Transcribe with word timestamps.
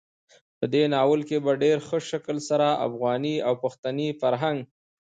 په 0.57 0.65
دې 0.73 0.83
ناول 0.93 1.21
کې 1.29 1.37
په 1.45 1.51
ډېر 1.63 1.77
ښه 1.87 1.99
شکل 2.11 2.37
سره 2.49 2.67
افغاني 2.87 3.35
او 3.47 3.53
پښتني 3.63 4.07
فرهنګ, 4.21 4.57